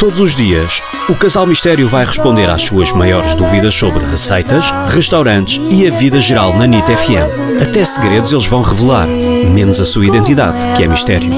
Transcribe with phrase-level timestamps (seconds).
[0.00, 5.60] Todos os dias, o Casal Mistério vai responder às suas maiores dúvidas sobre receitas, restaurantes
[5.70, 7.60] e a vida geral na NIT FM.
[7.68, 11.28] Até segredos eles vão revelar, menos a sua identidade, que é mistério.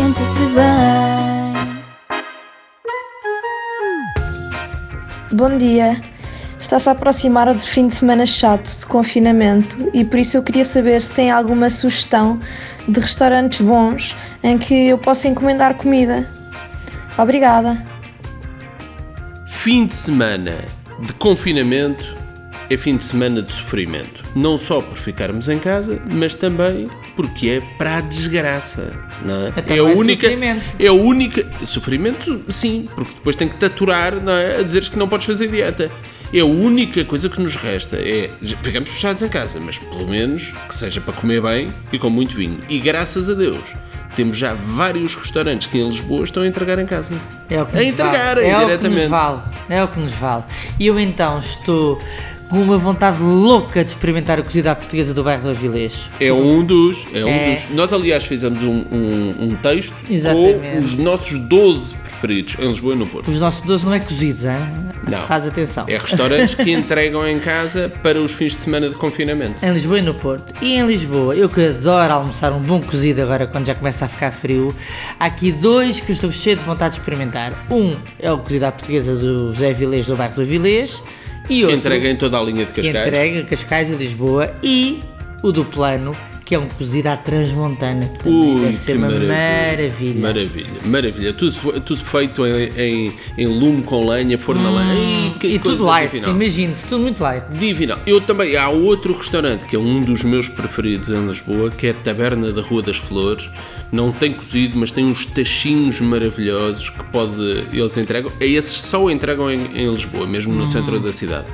[5.32, 6.00] Bom dia.
[6.60, 10.64] Está-se a aproximar o fim de semana chato de confinamento e por isso eu queria
[10.64, 12.38] saber se tem alguma sugestão
[12.86, 16.24] de restaurantes bons em que eu possa encomendar comida.
[17.18, 17.90] Obrigada.
[19.62, 20.65] Fim de semana
[20.98, 22.05] de confinamento
[22.69, 24.25] é fim de semana de sofrimento.
[24.35, 28.93] Não só por ficarmos em casa, mas também porque é para a desgraça.
[29.25, 29.52] Não é?
[29.57, 30.23] Então é a é única.
[30.23, 30.73] sofrimento.
[30.80, 31.65] É a única.
[31.65, 34.59] Sofrimento, sim, porque depois tem que te aturar não é?
[34.59, 35.88] a dizeres que não podes fazer dieta.
[36.35, 37.97] É a única coisa que nos resta.
[37.99, 38.29] É.
[38.65, 42.35] Ficamos fechados em casa, mas pelo menos que seja para comer bem e com muito
[42.35, 42.59] vinho.
[42.69, 43.60] E graças a Deus.
[44.15, 47.15] Temos já vários restaurantes que em Lisboa estão a entregar em casa.
[47.49, 48.47] É o que A entregar, vale.
[48.47, 49.43] É o que vale.
[49.69, 50.45] É o que nos vale.
[50.79, 52.01] E eu então estou
[52.49, 56.10] com uma vontade louca de experimentar a cozida à portuguesa do bairro do Avilés.
[56.21, 57.07] É um dos.
[57.15, 57.54] É um É.
[57.54, 57.71] dos.
[57.71, 60.69] Nós, aliás, fizemos um, um, um texto Exatamente.
[60.69, 63.30] com os nossos 12 preferidos em Lisboa e no Porto.
[63.30, 64.56] Os nossos doces não é cozidos, hein?
[65.09, 65.19] Não.
[65.26, 65.84] Faz atenção.
[65.88, 69.54] É restaurantes que entregam em casa para os fins de semana de confinamento.
[69.64, 70.54] Em Lisboa e no Porto.
[70.62, 74.09] E em Lisboa, eu que adoro almoçar um bom cozido agora quando já começa a
[74.09, 74.75] ficar frio,
[75.19, 77.66] há aqui dois que estou cheio de vontade de experimentar.
[77.70, 81.03] Um é o cozido à portuguesa do Zé Vilés do bairro do Avilés
[81.44, 83.06] e Que outro entrega em toda a linha de que Cascais.
[83.06, 85.00] entrega Cascais e Lisboa e
[85.42, 86.12] o do plano
[86.44, 90.21] que é um cozido à transmontana que também Ui, deve ser uma maravilha.
[90.21, 90.66] maravilha.
[90.84, 91.32] Maravilha.
[91.32, 94.94] Tudo, tudo feito em, em, em lume com lenha, forno a lenha.
[94.94, 97.44] Hum, e tudo light, imagine-se, tudo muito light.
[97.50, 97.98] Divinal.
[98.06, 101.91] Eu também, há outro restaurante que é um dos meus preferidos em Lisboa, que é
[101.91, 103.48] a Taberna da Rua das Flores.
[103.91, 108.32] Não tem cozido, mas tem uns tachinhos maravilhosos que pode, eles entregam.
[108.41, 111.47] Esses só entregam em, em Lisboa, mesmo no centro da cidade.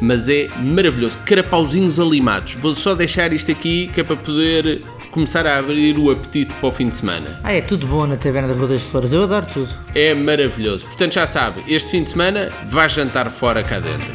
[0.00, 1.18] Mas é maravilhoso.
[1.24, 2.54] Carapauzinhos alimados.
[2.54, 4.80] Vou só deixar isto aqui que é para poder
[5.10, 7.40] começar a abrir o apetite para o fim de semana.
[7.44, 9.68] Ah, é tudo bom na Taberna da Rua das Flores, eu adoro tudo.
[9.94, 10.86] É maravilhoso.
[10.86, 14.12] Portanto, já sabe, este fim de semana vá jantar fora cá dentro.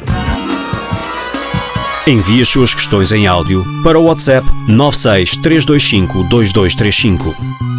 [2.06, 7.69] Envie as suas questões em áudio para o WhatsApp 96 325 2235.